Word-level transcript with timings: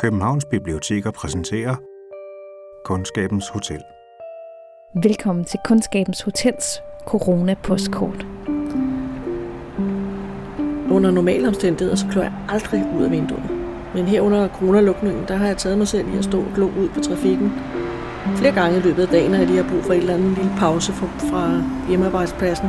Københavns 0.00 0.44
Biblioteker 0.44 1.10
præsenterer 1.10 1.76
Kundskabens 2.84 3.48
Hotel. 3.48 3.82
Velkommen 5.02 5.44
til 5.44 5.60
Kundskabens 5.64 6.20
Hotels 6.20 6.82
Corona-postkort. 7.06 8.26
Under 10.90 11.10
normale 11.10 11.48
omstændigheder, 11.48 11.96
så 11.96 12.06
klør 12.12 12.22
jeg 12.22 12.32
aldrig 12.48 12.84
ud 12.96 13.04
af 13.04 13.10
vinduet. 13.10 13.50
Men 13.94 14.04
her 14.04 14.20
under 14.20 14.48
coronalukningen, 14.48 15.24
der 15.28 15.36
har 15.36 15.46
jeg 15.46 15.56
taget 15.56 15.78
mig 15.78 15.88
selv 15.88 16.14
i 16.14 16.18
at 16.18 16.24
stå 16.24 16.38
og 16.38 16.52
glo 16.54 16.66
ud 16.66 16.88
på 16.88 17.00
trafikken. 17.00 17.52
Flere 18.36 18.54
gange 18.54 18.78
i 18.78 18.80
løbet 18.80 19.02
af 19.02 19.08
dagen, 19.08 19.34
at 19.34 19.48
de 19.48 19.56
har 19.56 19.68
brug 19.70 19.84
for 19.84 19.92
en 19.92 20.00
eller 20.00 20.14
anden 20.14 20.34
lille 20.34 20.52
pause 20.58 20.92
fra, 20.92 21.06
fra 21.06 21.62
hjemmearbejdspladsen. 21.88 22.68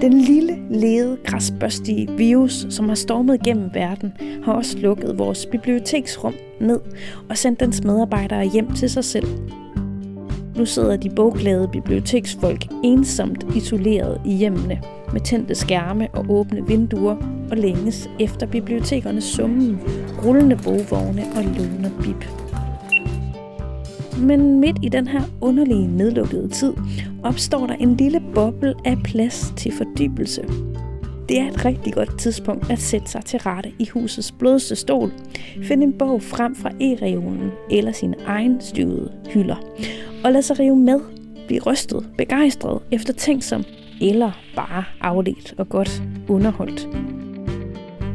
Den 0.00 0.12
lille, 0.12 0.58
lede, 0.70 1.16
græsbørstige 1.24 2.08
virus, 2.16 2.66
som 2.70 2.88
har 2.88 2.94
stormet 2.94 3.42
gennem 3.42 3.70
verden, 3.74 4.12
har 4.44 4.52
også 4.52 4.78
lukket 4.78 5.18
vores 5.18 5.46
biblioteksrum 5.46 6.34
ned 6.60 6.80
og 7.28 7.38
sendt 7.38 7.60
dens 7.60 7.84
medarbejdere 7.84 8.44
hjem 8.44 8.72
til 8.72 8.90
sig 8.90 9.04
selv. 9.04 9.26
Nu 10.56 10.66
sidder 10.66 10.96
de 10.96 11.10
bogglade 11.10 11.68
biblioteksfolk 11.72 12.64
ensomt 12.84 13.46
isoleret 13.56 14.20
i 14.26 14.32
hjemmene 14.34 14.80
med 15.12 15.20
tændte 15.20 15.54
skærme 15.54 16.08
og 16.12 16.26
åbne 16.28 16.66
vinduer 16.66 17.16
og 17.50 17.56
længes 17.56 18.10
efter 18.20 18.46
bibliotekernes 18.46 19.24
summen, 19.24 19.80
rullende 20.24 20.56
bogvogne 20.64 21.22
og 21.36 21.42
låner 21.42 21.90
bip. 22.02 22.45
Men 24.18 24.60
midt 24.60 24.76
i 24.82 24.88
den 24.88 25.08
her 25.08 25.22
underlige 25.40 25.86
nedlukkede 25.86 26.48
tid, 26.48 26.72
opstår 27.24 27.66
der 27.66 27.74
en 27.74 27.96
lille 27.96 28.22
boble 28.34 28.74
af 28.84 28.96
plads 29.04 29.52
til 29.56 29.72
fordybelse. 29.72 30.42
Det 31.28 31.40
er 31.40 31.48
et 31.48 31.64
rigtig 31.64 31.92
godt 31.92 32.18
tidspunkt 32.18 32.70
at 32.70 32.78
sætte 32.78 33.10
sig 33.10 33.24
til 33.24 33.38
rette 33.38 33.72
i 33.78 33.88
husets 33.88 34.32
blødeste 34.32 34.76
stol, 34.76 35.12
finde 35.62 35.84
en 35.84 35.92
bog 35.92 36.22
frem 36.22 36.54
fra 36.54 36.70
e-reolen 36.80 37.50
eller 37.70 37.92
sin 37.92 38.14
egen 38.26 38.60
støvede 38.60 39.12
hylder, 39.28 39.56
og 40.24 40.32
lade 40.32 40.42
sig 40.42 40.58
rive 40.58 40.76
med, 40.76 41.00
blive 41.46 41.60
rystet, 41.60 42.06
begejstret, 42.18 42.82
eftertænksom 42.92 43.64
eller 44.00 44.32
bare 44.56 44.84
afledt 45.00 45.54
og 45.58 45.68
godt 45.68 46.02
underholdt. 46.28 46.88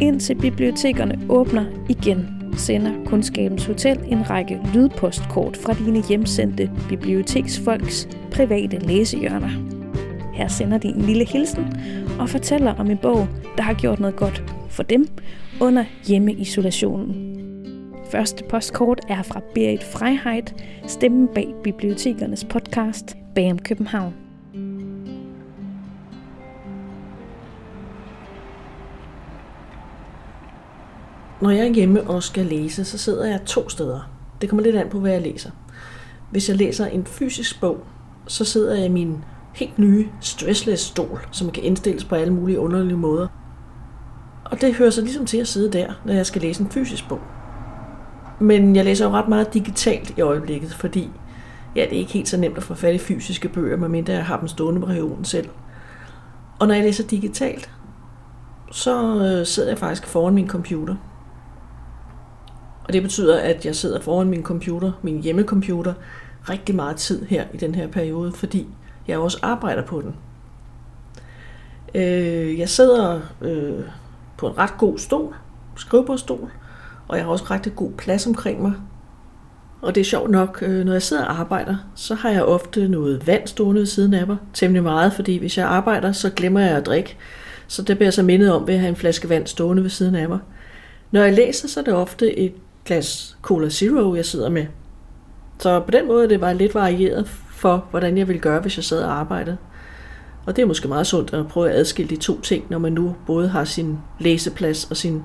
Indtil 0.01 0.35
bibliotekerne 0.35 1.19
åbner 1.29 1.65
igen 1.89 2.40
sender 2.57 2.91
Kundskabens 3.05 3.65
Hotel 3.65 3.99
en 4.07 4.29
række 4.29 4.59
lydpostkort 4.73 5.57
fra 5.57 5.73
dine 5.73 6.03
hjemsendte 6.07 6.71
biblioteksfolks 6.89 8.07
private 8.31 8.79
læsehjørner. 8.79 9.49
Her 10.33 10.47
sender 10.47 10.77
de 10.77 10.87
en 10.87 11.01
lille 11.01 11.25
hilsen 11.25 11.65
og 12.19 12.29
fortæller 12.29 12.73
om 12.73 12.91
en 12.91 12.97
bog, 12.97 13.27
der 13.57 13.63
har 13.63 13.73
gjort 13.73 13.99
noget 13.99 14.15
godt 14.15 14.43
for 14.69 14.83
dem 14.83 15.07
under 15.61 15.85
hjemmeisolationen. 16.07 17.37
Første 18.11 18.43
postkort 18.49 18.99
er 19.09 19.23
fra 19.23 19.41
Berit 19.55 19.83
Freiheit, 19.83 20.55
stemmen 20.87 21.27
bag 21.27 21.53
bibliotekernes 21.63 22.43
podcast 22.43 23.17
Bag 23.35 23.51
om 23.51 23.59
København. 23.59 24.30
Når 31.41 31.49
jeg 31.49 31.67
er 31.67 31.73
hjemme 31.73 32.09
og 32.09 32.23
skal 32.23 32.45
læse, 32.45 32.85
så 32.85 32.97
sidder 32.97 33.25
jeg 33.25 33.41
to 33.45 33.69
steder. 33.69 34.09
Det 34.41 34.49
kommer 34.49 34.63
lidt 34.63 34.75
an 34.75 34.89
på, 34.89 34.99
hvad 34.99 35.11
jeg 35.11 35.21
læser. 35.21 35.51
Hvis 36.31 36.49
jeg 36.49 36.57
læser 36.57 36.85
en 36.85 37.05
fysisk 37.05 37.61
bog, 37.61 37.77
så 38.27 38.45
sidder 38.45 38.75
jeg 38.75 38.85
i 38.85 38.89
min 38.89 39.23
helt 39.53 39.79
nye 39.79 40.07
stressless 40.19 40.83
stol, 40.83 41.19
som 41.31 41.51
kan 41.51 41.63
indstilles 41.63 42.03
på 42.03 42.15
alle 42.15 42.33
mulige 42.33 42.59
underlige 42.59 42.97
måder. 42.97 43.27
Og 44.45 44.61
det 44.61 44.75
hører 44.75 44.89
sig 44.89 45.03
ligesom 45.03 45.25
til 45.25 45.37
at 45.37 45.47
sidde 45.47 45.71
der, 45.71 45.93
når 46.05 46.13
jeg 46.13 46.25
skal 46.25 46.41
læse 46.41 46.61
en 46.63 46.69
fysisk 46.69 47.09
bog. 47.09 47.19
Men 48.39 48.75
jeg 48.75 48.85
læser 48.85 49.05
jo 49.05 49.11
ret 49.11 49.27
meget 49.27 49.53
digitalt 49.53 50.13
i 50.17 50.21
øjeblikket, 50.21 50.73
fordi 50.73 51.09
ja, 51.75 51.81
det 51.81 51.93
er 51.93 51.99
ikke 51.99 52.13
helt 52.13 52.29
så 52.29 52.37
nemt 52.37 52.57
at 52.57 52.63
få 52.63 52.73
fat 52.73 52.93
i 52.93 52.97
fysiske 52.97 53.49
bøger, 53.49 53.77
medmindre 53.77 54.13
jeg 54.13 54.25
har 54.25 54.39
dem 54.39 54.47
stående 54.47 54.81
på 54.81 54.87
regionen 54.87 55.25
selv. 55.25 55.49
Og 56.59 56.67
når 56.67 56.73
jeg 56.73 56.83
læser 56.83 57.07
digitalt, 57.07 57.69
så 58.71 59.15
øh, 59.15 59.45
sidder 59.45 59.69
jeg 59.69 59.77
faktisk 59.77 60.07
foran 60.07 60.33
min 60.33 60.47
computer– 60.47 60.95
og 62.91 62.93
det 62.93 63.03
betyder, 63.03 63.39
at 63.39 63.65
jeg 63.65 63.75
sidder 63.75 64.01
foran 64.01 64.27
min 64.27 64.43
computer, 64.43 64.91
min 65.01 65.21
hjemmecomputer, 65.21 65.93
rigtig 66.49 66.75
meget 66.75 66.95
tid 66.95 67.25
her 67.25 67.45
i 67.53 67.57
den 67.57 67.75
her 67.75 67.87
periode, 67.87 68.31
fordi 68.31 68.67
jeg 69.07 69.17
også 69.17 69.39
arbejder 69.41 69.85
på 69.85 70.01
den. 70.01 70.15
Øh, 71.95 72.59
jeg 72.59 72.69
sidder 72.69 73.19
øh, 73.41 73.79
på 74.37 74.47
en 74.47 74.57
ret 74.57 74.77
god 74.77 74.97
stol, 74.97 75.35
skrivebordstol, 75.75 76.51
og 77.07 77.17
jeg 77.17 77.25
har 77.25 77.31
også 77.31 77.45
ret 77.51 77.73
god 77.75 77.91
plads 77.91 78.27
omkring 78.27 78.61
mig. 78.61 78.73
Og 79.81 79.95
det 79.95 80.01
er 80.01 80.05
sjovt 80.05 80.29
nok, 80.29 80.59
øh, 80.61 80.85
når 80.85 80.91
jeg 80.91 81.01
sidder 81.01 81.25
og 81.25 81.39
arbejder, 81.39 81.75
så 81.95 82.15
har 82.15 82.29
jeg 82.29 82.43
ofte 82.43 82.87
noget 82.87 83.27
vand 83.27 83.47
stående 83.47 83.79
ved 83.79 83.85
siden 83.85 84.13
af 84.13 84.27
mig. 84.27 84.37
Temmelig 84.53 84.83
meget, 84.83 85.13
fordi 85.13 85.37
hvis 85.37 85.57
jeg 85.57 85.67
arbejder, 85.67 86.11
så 86.11 86.29
glemmer 86.29 86.59
jeg 86.59 86.77
at 86.77 86.85
drikke. 86.85 87.17
Så 87.67 87.81
det 87.81 87.97
bliver 87.97 88.07
jeg 88.07 88.13
så 88.13 88.23
mindet 88.23 88.53
om 88.53 88.67
ved 88.67 88.73
at 88.73 88.79
have 88.79 88.89
en 88.89 88.95
flaske 88.95 89.29
vand 89.29 89.47
stående 89.47 89.83
ved 89.83 89.89
siden 89.89 90.15
af 90.15 90.29
mig. 90.29 90.39
Når 91.11 91.21
jeg 91.21 91.33
læser, 91.33 91.67
så 91.67 91.79
er 91.79 91.83
det 91.83 91.93
ofte 91.93 92.39
et 92.39 92.53
glas 92.85 93.37
Cola 93.41 93.69
Zero, 93.69 94.15
jeg 94.15 94.25
sidder 94.25 94.49
med. 94.49 94.65
Så 95.59 95.79
på 95.79 95.91
den 95.91 96.07
måde 96.07 96.29
det 96.29 96.41
var 96.41 96.53
lidt 96.53 96.75
varieret 96.75 97.27
for, 97.49 97.85
hvordan 97.89 98.17
jeg 98.17 98.27
ville 98.27 98.41
gøre, 98.41 98.61
hvis 98.61 98.77
jeg 98.77 98.83
sad 98.83 99.03
og 99.03 99.13
arbejdede. 99.13 99.57
Og 100.45 100.55
det 100.55 100.61
er 100.61 100.65
måske 100.65 100.87
meget 100.87 101.07
sundt 101.07 101.33
at 101.33 101.47
prøve 101.47 101.69
at 101.69 101.75
adskille 101.75 102.09
de 102.09 102.15
to 102.15 102.41
ting, 102.41 102.65
når 102.69 102.79
man 102.79 102.91
nu 102.91 103.15
både 103.25 103.49
har 103.49 103.63
sin 103.63 103.97
læseplads 104.19 104.85
og 104.89 104.97
sin 104.97 105.23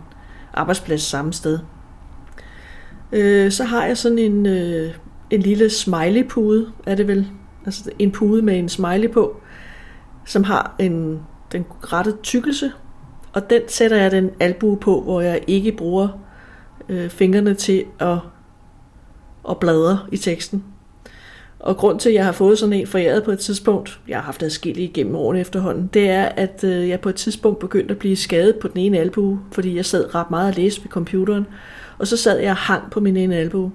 arbejdsplads 0.55 1.03
samme 1.03 1.33
sted. 1.33 1.59
Øh, 3.13 3.51
så 3.51 3.65
har 3.65 3.87
jeg 3.87 3.99
sådan 3.99 4.19
en, 4.19 4.47
øh, 4.47 4.95
en 5.31 5.41
lille 5.41 5.71
smiley-pude, 5.71 6.73
er 6.87 6.95
det 6.95 7.09
vel? 7.09 7.27
Altså 7.67 7.91
en 7.99 8.13
pude 8.13 8.43
med 8.43 8.59
en 8.59 8.69
smiley 8.69 9.11
på, 9.11 9.41
som 10.25 10.45
har 10.45 10.75
en, 10.79 11.21
den 11.53 11.67
rette 11.71 12.13
tykkelse. 12.23 12.73
Og 13.33 13.51
den 13.51 13.63
sætter 13.69 13.97
jeg 13.97 14.11
den 14.11 14.31
albue 14.41 14.77
på, 14.77 15.01
hvor 15.01 15.21
jeg 15.21 15.45
ikke 15.47 15.73
bruger 15.73 16.09
øh, 16.89 17.11
fingrene 17.11 17.55
til 17.55 17.85
at, 17.99 18.19
at 19.51 19.59
bladre 19.59 19.99
i 20.13 20.17
teksten. 20.17 20.65
Og 21.59 21.77
grund 21.77 22.01
til, 22.01 22.09
at 22.09 22.15
jeg 22.15 22.25
har 22.25 22.33
fået 22.33 22.59
sådan 22.59 22.73
en 22.73 22.87
foræret 22.87 23.25
på 23.25 23.31
et 23.31 23.39
tidspunkt, 23.39 24.01
jeg 24.09 24.17
har 24.17 24.23
haft 24.23 24.43
adskillige 24.43 24.89
igennem 24.89 25.15
årene 25.15 25.41
efterhånden, 25.41 25.91
det 25.95 26.11
er, 26.11 26.25
at 26.25 26.65
øh, 26.65 26.89
jeg 26.89 27.01
på 27.01 27.09
et 27.09 27.15
tidspunkt 27.15 27.59
begyndte 27.59 27.93
at 27.93 27.99
blive 27.99 28.17
skadet 28.17 28.57
på 28.57 28.69
den 28.69 28.79
ene 28.79 28.99
albue, 28.99 29.41
fordi 29.53 29.77
jeg 29.77 29.85
sad 29.85 30.15
ret 30.15 30.31
meget 30.31 30.49
og 30.49 30.55
læste 30.55 30.83
ved 30.83 30.91
computeren, 30.91 31.47
og 31.99 32.07
så 32.07 32.17
sad 32.17 32.39
jeg 32.39 32.51
og 32.51 32.57
hang 32.57 32.91
på 32.91 33.01
min 33.01 33.17
ene 33.17 33.37
albue. 33.37 33.73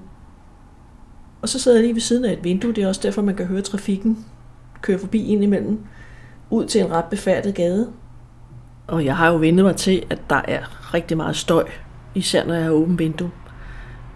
Og 1.41 1.49
så 1.49 1.59
sad 1.59 1.73
jeg 1.73 1.81
lige 1.81 1.93
ved 1.93 2.01
siden 2.01 2.25
af 2.25 2.33
et 2.33 2.43
vindue, 2.43 2.73
det 2.73 2.83
er 2.83 2.87
også 2.87 3.01
derfor, 3.03 3.21
man 3.21 3.35
kan 3.35 3.45
høre 3.45 3.61
trafikken 3.61 4.25
køre 4.81 4.99
forbi 4.99 5.27
ind 5.27 5.43
imellem, 5.43 5.79
ud 6.49 6.65
til 6.65 6.81
en 6.81 6.91
ret 6.91 7.05
befærdet 7.05 7.55
gade. 7.55 7.91
Og 8.87 9.05
jeg 9.05 9.17
har 9.17 9.31
jo 9.31 9.37
vendt 9.37 9.63
mig 9.63 9.75
til, 9.75 10.03
at 10.09 10.21
der 10.29 10.41
er 10.47 10.93
rigtig 10.93 11.17
meget 11.17 11.35
støj 11.35 11.69
især 12.15 12.45
når 12.45 12.53
jeg 12.53 12.63
har 12.63 12.71
åbent 12.71 12.99
vindue. 12.99 13.31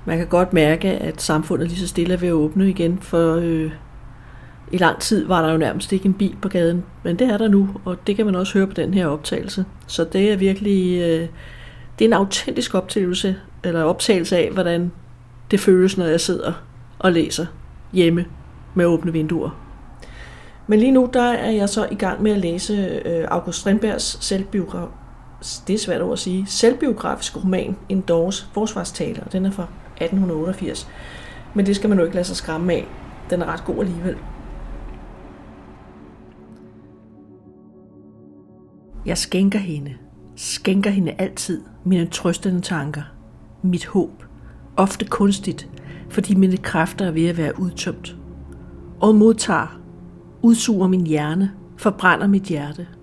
Man 0.06 0.18
kan 0.18 0.28
godt 0.28 0.54
mærke, 0.54 0.88
at 0.88 1.22
samfundet 1.22 1.68
lige 1.68 1.80
så 1.80 1.88
stille 1.88 2.14
er 2.14 2.18
ved 2.18 2.28
at 2.28 2.34
åbne 2.34 2.70
igen, 2.70 3.00
for 3.02 3.36
øh, 3.36 3.72
i 4.72 4.78
lang 4.78 5.00
tid 5.00 5.28
var 5.28 5.42
der 5.42 5.52
jo 5.52 5.58
nærmest 5.58 5.92
ikke 5.92 6.06
en 6.06 6.14
bil 6.14 6.36
på 6.42 6.50
gaden, 6.50 6.84
men 7.04 7.20
det 7.20 7.28
er 7.28 7.38
der 7.38 7.48
nu, 7.48 7.70
og 7.86 7.98
det 8.08 8.16
kan 8.16 8.26
man 8.26 8.36
også 8.36 8.54
høre 8.54 8.68
på 8.68 8.74
den 8.74 8.94
her 8.94 9.08
optagelse. 9.08 9.66
Så 9.88 10.04
det 10.04 10.32
er 10.32 10.36
virkelig 10.38 11.02
øh, 11.02 11.28
det 12.00 12.06
er 12.06 12.10
en 12.10 12.14
autentisk 12.14 12.76
optagelse, 12.76 13.36
eller 13.64 13.84
optagelse 13.84 14.38
af, 14.38 14.52
hvordan 14.52 14.92
det 15.52 15.60
føles, 15.60 15.98
når 15.98 16.06
jeg 16.06 16.22
sidder 16.22 16.54
og 17.00 17.12
læser 17.12 17.46
hjemme 17.94 18.26
med 18.74 18.86
åbne 18.86 19.12
vinduer. 19.12 19.50
Men 20.68 20.80
lige 20.80 20.92
nu 20.92 21.10
der 21.14 21.32
er 21.32 21.52
jeg 21.52 21.70
så 21.70 21.88
i 21.92 21.96
gang 21.96 22.24
med 22.24 22.32
at 22.32 22.38
læse 22.38 23.02
øh, 23.06 23.26
August 23.28 23.60
Strindbergs 23.60 24.26
selvbiografi 24.26 24.92
det 25.40 25.74
er 25.74 25.78
svært 25.78 26.02
at 26.02 26.20
sige, 26.20 26.46
selvbiografisk 26.48 27.44
roman, 27.44 27.78
En 27.90 28.02
Doors 28.02 28.50
forsvarstale, 28.54 29.24
og 29.24 29.32
den 29.32 29.46
er 29.46 29.52
fra 29.52 29.64
1888. 29.64 30.88
Men 31.54 31.66
det 31.66 31.76
skal 31.76 31.90
man 31.90 31.98
jo 31.98 32.04
ikke 32.04 32.16
lade 32.16 32.26
sig 32.26 32.36
skræmme 32.36 32.74
af. 32.74 32.88
Den 33.30 33.42
er 33.42 33.46
ret 33.46 33.66
god 33.66 33.80
alligevel. 33.80 34.16
Jeg 39.06 39.18
skænker 39.18 39.60
hende, 39.60 39.94
skænker 40.36 40.90
hende 40.90 41.16
altid 41.18 41.62
mine 41.84 42.06
trøstende 42.06 42.62
tanker, 42.62 43.02
mit 43.62 43.86
håb, 43.86 44.24
ofte 44.78 45.06
kunstigt, 45.06 45.70
fordi 46.10 46.36
mine 46.36 46.58
kræfter 46.58 47.06
er 47.06 47.12
ved 47.12 47.28
at 47.28 47.38
være 47.38 47.60
udtømt. 47.60 48.16
Og 49.00 49.16
modtager, 49.16 49.80
udsuger 50.42 50.88
min 50.88 51.08
hjerne, 51.08 51.52
forbrænder 51.78 52.28
mit 52.28 52.44
hjerte– 52.44 52.88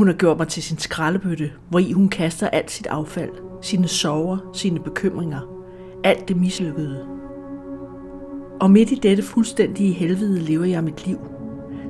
hun 0.00 0.08
har 0.08 0.14
gjort 0.14 0.38
mig 0.38 0.48
til 0.48 0.62
sin 0.62 0.78
skraldebøtte, 0.78 1.52
hvor 1.70 1.78
i 1.78 1.92
hun 1.92 2.08
kaster 2.08 2.48
alt 2.48 2.70
sit 2.70 2.86
affald, 2.86 3.30
sine 3.62 3.88
sorger, 3.88 4.50
sine 4.52 4.80
bekymringer, 4.80 5.40
alt 6.04 6.28
det 6.28 6.36
mislykkede. 6.36 7.06
Og 8.60 8.70
midt 8.70 8.90
i 8.90 8.94
dette 8.94 9.22
fuldstændige 9.22 9.92
helvede 9.92 10.40
lever 10.40 10.64
jeg 10.64 10.84
mit 10.84 11.06
liv. 11.06 11.18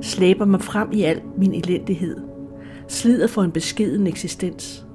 Slæber 0.01 0.45
mig 0.45 0.61
frem 0.61 0.89
i 0.91 1.01
al 1.03 1.21
min 1.37 1.53
elendighed. 1.53 2.17
Slider 2.87 3.27
for 3.27 3.41
en 3.43 3.51
beskeden 3.51 4.07
eksistens. 4.07 4.85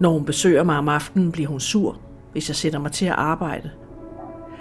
Når 0.00 0.10
hun 0.10 0.24
besøger 0.24 0.64
mig 0.64 0.78
om 0.78 0.88
aftenen, 0.88 1.32
bliver 1.32 1.48
hun 1.48 1.60
sur, 1.60 2.00
hvis 2.32 2.48
jeg 2.48 2.56
sætter 2.56 2.78
mig 2.78 2.92
til 2.92 3.06
at 3.06 3.14
arbejde. 3.16 3.70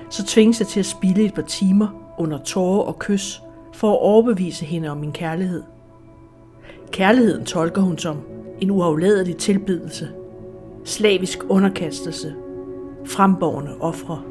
Så 0.10 0.26
tvinges 0.26 0.60
jeg 0.60 0.68
til 0.68 0.80
at 0.80 0.86
spille 0.86 1.26
et 1.26 1.34
par 1.34 1.42
timer 1.42 2.14
under 2.20 2.38
tårer 2.38 2.84
og 2.84 3.00
kys 3.00 3.42
for 3.74 3.92
at 3.92 4.00
overbevise 4.02 4.66
hende 4.66 4.90
om 4.90 4.98
min 4.98 5.12
kærlighed. 5.12 5.64
Kærligheden 6.94 7.46
tolker 7.46 7.82
hun 7.82 7.98
som 7.98 8.22
en 8.62 8.72
uafladelig 8.72 9.38
tilbedelse, 9.38 10.10
slavisk 10.86 11.40
underkastelse, 11.50 12.36
fremborgende 13.06 13.72
ofre. 13.80 14.22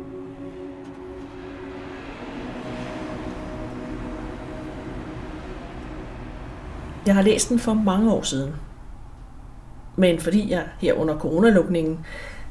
Jeg 7.06 7.14
har 7.14 7.22
læst 7.22 7.48
den 7.48 7.58
for 7.58 7.74
mange 7.74 8.12
år 8.12 8.22
siden. 8.22 8.54
Men 9.96 10.18
fordi 10.18 10.50
jeg 10.50 10.64
her 10.78 10.94
under 10.94 11.18
coronalukningen 11.18 11.98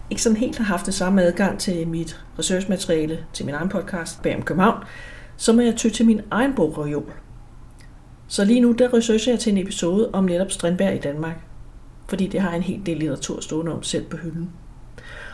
ikke 0.10 0.22
sådan 0.22 0.38
helt 0.38 0.58
har 0.58 0.66
haft 0.66 0.86
det 0.86 0.94
samme 0.94 1.22
adgang 1.22 1.60
til 1.60 1.88
mit 1.88 2.24
researchmateriale 2.40 3.26
til 3.34 3.46
min 3.46 3.56
egen 3.56 3.70
podcast 3.70 4.22
bag 4.22 4.36
om 4.36 4.42
København, 4.42 4.84
så 5.38 5.54
må 5.54 5.62
jeg 5.62 5.76
ty 5.76 5.90
til 5.90 6.06
min 6.06 6.22
egen 6.32 6.56
bogreol. 6.56 7.12
Så 8.32 8.46
lige 8.46 8.60
nu, 8.60 8.72
der 8.72 8.94
researcher 8.94 9.32
jeg 9.32 9.40
til 9.40 9.52
en 9.52 9.58
episode 9.58 10.10
om 10.14 10.24
netop 10.24 10.52
Strindberg 10.52 10.96
i 10.96 10.98
Danmark. 10.98 11.36
Fordi 12.08 12.28
det 12.28 12.42
har 12.42 12.52
en 12.52 12.62
helt 12.62 12.86
del 12.86 12.98
litteratur 12.98 13.42
stående 13.42 13.74
om 13.74 13.84
selv 13.84 14.06
på 14.06 14.18
hylden. 14.18 14.50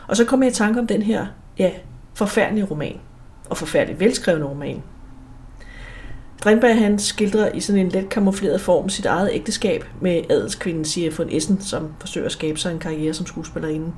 Og 0.08 0.16
så 0.16 0.24
kommer 0.24 0.46
jeg 0.46 0.52
i 0.52 0.54
tanke 0.54 0.80
om 0.80 0.86
den 0.86 1.02
her, 1.02 1.26
ja, 1.58 1.70
forfærdelige 2.14 2.64
roman. 2.64 3.00
Og 3.50 3.56
forfærdeligt 3.56 4.00
velskrevne 4.00 4.44
roman. 4.44 4.82
Strindberg 6.38 6.78
han 6.78 6.98
skildrer 6.98 7.52
i 7.52 7.60
sådan 7.60 7.86
en 7.86 7.88
let 7.88 8.08
kamufleret 8.08 8.60
form 8.60 8.88
sit 8.88 9.06
eget 9.06 9.30
ægteskab 9.32 9.84
med 10.00 10.22
adelskvinden 10.30 10.84
Sia 10.84 11.10
von 11.18 11.28
Essen, 11.30 11.60
som 11.60 11.92
forsøger 12.00 12.26
at 12.26 12.32
skabe 12.32 12.58
sig 12.58 12.72
en 12.72 12.78
karriere 12.78 13.14
som 13.14 13.26
skuespillerinde. 13.26 13.92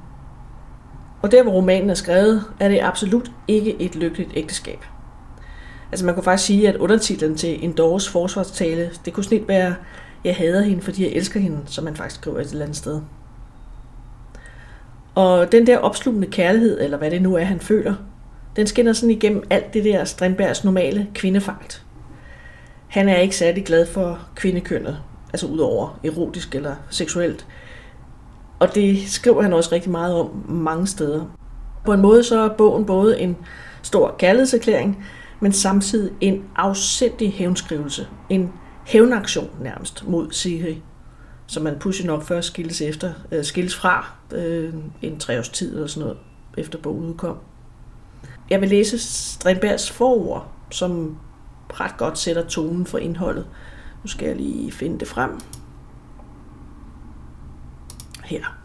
Og 1.22 1.32
der, 1.32 1.42
hvor 1.42 1.52
romanen 1.52 1.90
er 1.90 1.94
skrevet, 1.94 2.44
er 2.60 2.68
det 2.68 2.80
absolut 2.82 3.30
ikke 3.48 3.82
et 3.82 3.96
lykkeligt 3.96 4.30
ægteskab. 4.34 4.84
Altså 5.92 6.06
man 6.06 6.14
kunne 6.14 6.24
faktisk 6.24 6.46
sige, 6.46 6.68
at 6.68 6.76
undertitlen 6.76 7.36
til 7.36 7.64
en 7.64 7.72
Doors 7.72 8.08
forsvarstale, 8.08 8.90
det 9.04 9.12
kunne 9.12 9.24
snit 9.24 9.48
være, 9.48 9.74
jeg 10.24 10.36
hader 10.36 10.62
hende, 10.62 10.82
fordi 10.82 11.04
jeg 11.04 11.12
elsker 11.12 11.40
hende, 11.40 11.58
som 11.66 11.84
man 11.84 11.96
faktisk 11.96 12.20
skriver 12.20 12.40
et 12.40 12.50
eller 12.50 12.62
andet 12.62 12.76
sted. 12.76 13.00
Og 15.14 15.52
den 15.52 15.66
der 15.66 15.78
opslugende 15.78 16.26
kærlighed, 16.26 16.80
eller 16.80 16.98
hvad 16.98 17.10
det 17.10 17.22
nu 17.22 17.34
er, 17.34 17.44
han 17.44 17.60
føler, 17.60 17.94
den 18.56 18.66
skinner 18.66 18.92
sådan 18.92 19.10
igennem 19.10 19.42
alt 19.50 19.74
det 19.74 19.84
der 19.84 20.04
Strindbergs 20.04 20.64
normale 20.64 21.06
kvindefagt. 21.14 21.84
Han 22.88 23.08
er 23.08 23.16
ikke 23.16 23.36
særlig 23.36 23.64
glad 23.64 23.86
for 23.86 24.18
kvindekønnet, 24.34 24.98
altså 25.32 25.46
udover 25.46 25.98
erotisk 26.04 26.54
eller 26.54 26.74
seksuelt. 26.90 27.46
Og 28.58 28.74
det 28.74 29.08
skriver 29.08 29.42
han 29.42 29.52
også 29.52 29.72
rigtig 29.72 29.90
meget 29.90 30.14
om 30.14 30.44
mange 30.48 30.86
steder. 30.86 31.36
På 31.84 31.92
en 31.92 32.00
måde 32.00 32.24
så 32.24 32.40
er 32.40 32.48
bogen 32.48 32.84
både 32.86 33.20
en 33.20 33.36
stor 33.82 34.14
kærlighedserklæring, 34.18 35.04
men 35.40 35.52
samtidig 35.52 36.12
en 36.20 36.44
afsindig 36.56 37.32
hævnskrivelse. 37.32 38.08
En 38.28 38.52
hævnaktion 38.86 39.50
nærmest 39.60 40.08
mod 40.08 40.30
Siri, 40.30 40.82
som 41.46 41.62
man 41.62 41.78
pudsigt 41.78 42.06
nok 42.06 42.22
først 42.22 42.48
skilles, 42.48 42.80
efter, 42.80 43.12
øh, 43.32 43.44
skilles 43.44 43.76
fra 43.76 44.12
øh, 44.32 44.74
en 45.02 45.18
tre 45.18 45.38
års 45.38 45.48
tid 45.48 45.74
eller 45.74 45.86
sådan 45.86 46.00
noget, 46.02 46.18
efter 46.58 46.78
bogen 46.78 47.04
udkom. 47.04 47.38
Jeg 48.50 48.60
vil 48.60 48.68
læse 48.68 48.98
Strindbergs 48.98 49.90
forord, 49.90 50.52
som 50.70 51.18
ret 51.70 51.96
godt 51.96 52.18
sætter 52.18 52.46
tonen 52.46 52.86
for 52.86 52.98
indholdet. 52.98 53.46
Nu 54.02 54.08
skal 54.08 54.26
jeg 54.26 54.36
lige 54.36 54.72
finde 54.72 54.98
det 54.98 55.08
frem. 55.08 55.40
Her. 58.24 58.56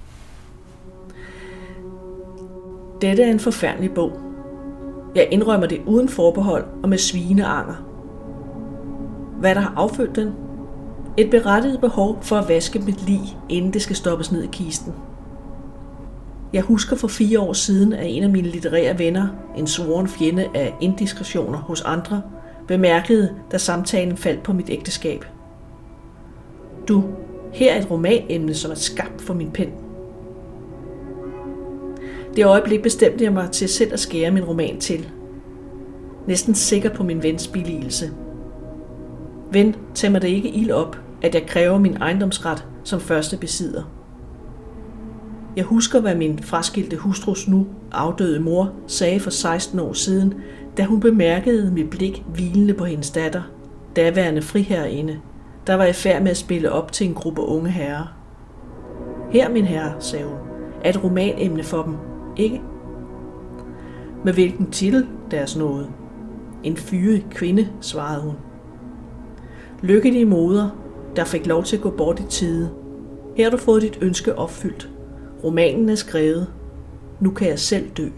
Dette 3.01 3.23
er 3.23 3.31
en 3.31 3.39
forfærdelig 3.39 3.93
bog. 3.93 4.34
Jeg 5.15 5.27
indrømmer 5.31 5.67
det 5.67 5.81
uden 5.85 6.09
forbehold 6.09 6.65
og 6.83 6.89
med 6.89 6.97
svineanger. 6.97 7.75
Hvad 9.39 9.55
der 9.55 9.61
har 9.61 9.73
affødt 9.75 10.15
den? 10.15 10.31
Et 11.17 11.29
berettiget 11.29 11.81
behov 11.81 12.17
for 12.21 12.35
at 12.35 12.49
vaske 12.49 12.79
mit 12.79 13.05
lig, 13.05 13.37
inden 13.49 13.73
det 13.73 13.81
skal 13.81 13.95
stoppes 13.95 14.31
ned 14.31 14.43
i 14.43 14.49
kisten. 14.51 14.93
Jeg 16.53 16.63
husker 16.63 16.95
for 16.95 17.07
fire 17.07 17.39
år 17.39 17.53
siden, 17.53 17.93
at 17.93 18.05
en 18.09 18.23
af 18.23 18.29
mine 18.29 18.47
litterære 18.47 18.99
venner, 18.99 19.27
en 19.57 19.67
svoren 19.67 20.07
fjende 20.07 20.47
af 20.53 20.73
indiskretioner 20.81 21.57
hos 21.57 21.81
andre, 21.81 22.21
bemærkede, 22.67 23.35
da 23.51 23.57
samtalen 23.57 24.17
faldt 24.17 24.43
på 24.43 24.53
mit 24.53 24.69
ægteskab. 24.69 25.25
Du, 26.87 27.03
her 27.53 27.73
er 27.73 27.79
et 27.79 27.91
romanemne, 27.91 28.53
som 28.53 28.71
er 28.71 28.75
skabt 28.75 29.21
for 29.21 29.33
min 29.33 29.51
pen. 29.51 29.84
Det 32.35 32.45
øjeblik 32.45 32.81
bestemte 32.81 33.23
jeg 33.23 33.33
mig 33.33 33.51
til 33.51 33.69
selv 33.69 33.93
at 33.93 33.99
skære 33.99 34.31
min 34.31 34.43
roman 34.43 34.79
til. 34.79 35.09
Næsten 36.27 36.55
sikker 36.55 36.89
på 36.89 37.03
min 37.03 37.23
vens 37.23 37.47
billigelse. 37.47 38.11
Ven, 39.51 39.75
tag 39.93 40.11
mig 40.11 40.21
det 40.21 40.27
ikke 40.27 40.49
ild 40.49 40.71
op, 40.71 40.99
at 41.21 41.35
jeg 41.35 41.45
kræver 41.47 41.79
min 41.79 41.97
ejendomsret 41.97 42.65
som 42.83 42.99
første 42.99 43.37
besidder. 43.37 43.83
Jeg 45.55 45.63
husker, 45.63 45.99
hvad 45.99 46.15
min 46.15 46.39
fraskilte 46.39 46.97
hustrus 46.97 47.47
nu 47.47 47.67
afdøde 47.91 48.39
mor 48.39 48.73
sagde 48.87 49.19
for 49.19 49.29
16 49.29 49.79
år 49.79 49.93
siden, 49.93 50.33
da 50.77 50.83
hun 50.83 50.99
bemærkede 50.99 51.71
mit 51.71 51.89
blik 51.89 52.23
hvilende 52.33 52.73
på 52.73 52.85
hendes 52.85 53.11
datter, 53.11 53.41
daværende 53.95 54.41
friherreinde, 54.41 55.19
der 55.67 55.75
var 55.75 55.85
i 55.85 55.93
færd 55.93 56.21
med 56.21 56.31
at 56.31 56.37
spille 56.37 56.71
op 56.71 56.91
til 56.91 57.07
en 57.07 57.13
gruppe 57.13 57.41
unge 57.41 57.69
herrer. 57.69 58.15
Her, 59.31 59.49
min 59.49 59.65
herre, 59.65 59.93
sagde 59.99 60.25
hun, 60.25 60.37
er 60.83 60.89
et 60.89 61.03
romanemne 61.03 61.63
for 61.63 61.83
dem, 61.83 61.95
ikke? 62.37 62.61
Med 64.23 64.33
hvilken 64.33 64.71
titel 64.71 65.07
deres 65.31 65.57
nåde? 65.57 65.87
En 66.63 66.77
fyre 66.77 67.21
kvinde, 67.31 67.69
svarede 67.81 68.21
hun. 68.21 68.35
Lykkelige 69.81 70.25
moder, 70.25 70.69
der 71.15 71.25
fik 71.25 71.47
lov 71.47 71.63
til 71.63 71.75
at 71.75 71.81
gå 71.81 71.89
bort 71.89 72.19
i 72.19 72.23
tide. 72.23 72.69
Her 73.35 73.43
har 73.43 73.51
du 73.51 73.57
fået 73.57 73.81
dit 73.81 73.97
ønske 74.01 74.37
opfyldt. 74.37 74.89
Romanen 75.43 75.89
er 75.89 75.95
skrevet. 75.95 76.47
Nu 77.19 77.31
kan 77.31 77.47
jeg 77.47 77.59
selv 77.59 77.89
dø. 77.89 78.09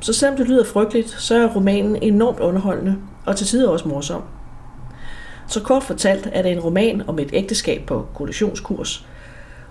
Så 0.00 0.12
selvom 0.12 0.36
det 0.36 0.48
lyder 0.48 0.64
frygteligt, 0.64 1.08
så 1.08 1.34
er 1.34 1.54
romanen 1.54 1.96
enormt 2.02 2.40
underholdende 2.40 2.96
og 3.26 3.36
til 3.36 3.46
tider 3.46 3.68
også 3.68 3.88
morsom. 3.88 4.22
Så 5.46 5.62
kort 5.62 5.82
fortalt 5.82 6.28
er 6.32 6.42
det 6.42 6.52
en 6.52 6.60
roman 6.60 7.02
om 7.08 7.18
et 7.18 7.30
ægteskab 7.32 7.86
på 7.86 8.06
kollisionskurs, 8.14 9.06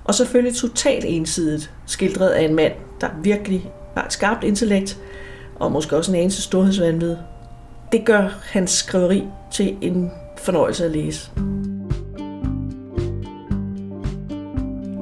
og 0.06 0.16
selvfølgelig 0.16 0.56
totalt 0.56 1.06
ensidigt 1.08 1.72
skildret 1.86 2.30
af 2.30 2.44
en 2.46 2.56
mand, 2.56 2.74
der 3.02 3.08
virkelig 3.24 3.72
har 3.98 4.06
et 4.06 4.14
skarpt 4.14 4.44
intellekt, 4.44 5.00
og 5.56 5.72
måske 5.72 5.98
også 5.98 6.12
en 6.12 6.18
anelse 6.18 6.42
storhedsvandvid. 6.42 7.16
Det 7.92 8.06
gør 8.06 8.30
hans 8.44 8.72
skriveri 8.72 9.24
til 9.52 9.76
en 9.82 10.12
fornøjelse 10.38 10.86
at 10.86 10.92
læse. 10.92 11.32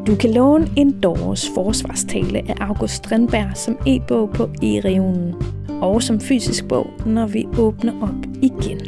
Du 0.08 0.16
kan 0.16 0.32
låne 0.34 0.68
en 0.76 1.02
Doors 1.02 1.50
forsvarstale 1.56 2.38
af 2.38 2.56
August 2.60 2.94
Strindberg 2.94 3.58
som 3.58 3.78
e-bog 3.88 4.30
på 4.30 4.44
e-regionen 4.44 5.36
og 5.82 6.04
som 6.04 6.20
fysisk 6.20 6.68
bog, 6.68 6.88
når 7.06 7.28
vi 7.28 7.46
åbner 7.58 7.94
op 8.02 8.30
igen. 8.42 8.80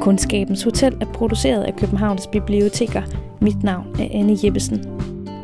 Kundskabens 0.00 0.62
Hotel 0.62 0.96
er 1.00 1.06
produceret 1.06 1.62
af 1.62 1.76
Københavns 1.76 2.26
Biblioteker. 2.26 3.02
Mit 3.40 3.62
navn 3.62 3.86
er 4.00 4.08
Anne 4.10 4.38
Jeppesen. 4.44 4.95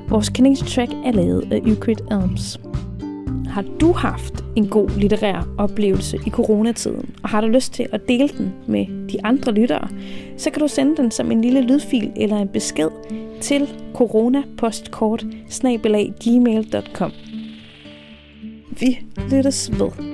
Vores 0.09 0.31
track 0.63 0.93
er 1.05 1.13
lavet 1.13 1.53
af 1.53 1.57
Euclid 1.57 1.97
Elms. 2.11 2.61
Har 3.49 3.65
du 3.81 3.93
haft 3.93 4.45
en 4.57 4.69
god 4.69 4.89
litterær 4.99 5.49
oplevelse 5.59 6.19
i 6.27 6.31
coronatiden, 6.31 7.15
og 7.23 7.29
har 7.29 7.41
du 7.41 7.47
lyst 7.47 7.73
til 7.73 7.87
at 7.93 8.09
dele 8.09 8.29
den 8.29 8.53
med 8.67 9.09
de 9.09 9.25
andre 9.25 9.53
lyttere, 9.53 9.89
så 10.37 10.51
kan 10.51 10.63
du 10.63 10.69
sende 10.69 10.97
den 10.97 11.11
som 11.11 11.33
en 11.33 11.43
lille 11.43 11.61
lydfil 11.61 12.13
eller 12.17 12.37
en 12.37 12.49
besked 12.49 12.91
til 13.41 13.69
coronapostkort 13.95 15.27
Vi 18.81 18.99
lyttes 19.31 19.71
ved. 19.79 20.12